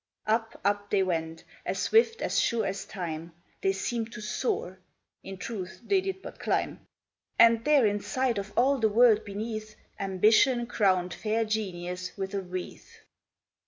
[0.25, 4.79] Up, up they went as swift, as sure as Time, They seemed to soar:
[5.21, 6.79] (in truth they did but climb),
[7.37, 12.41] And there in sight of all the world beneath Ambition crowned fair Genius with a
[12.41, 13.05] wreath.